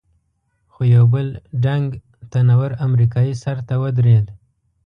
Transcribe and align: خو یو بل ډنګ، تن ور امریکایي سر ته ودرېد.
خو 0.71 0.81
یو 0.95 1.05
بل 1.13 1.27
ډنګ، 1.63 1.87
تن 2.31 2.47
ور 2.59 2.71
امریکایي 2.87 3.33
سر 3.43 3.57
ته 3.67 3.73
ودرېد. 3.81 4.25